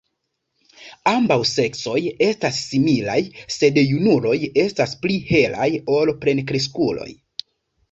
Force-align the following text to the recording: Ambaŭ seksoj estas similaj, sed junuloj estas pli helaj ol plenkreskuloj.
Ambaŭ 1.09 1.35
seksoj 1.49 1.97
estas 2.29 2.63
similaj, 2.71 3.19
sed 3.59 3.79
junuloj 3.91 4.35
estas 4.65 4.99
pli 5.05 5.21
helaj 5.31 5.71
ol 5.99 6.17
plenkreskuloj. 6.27 7.09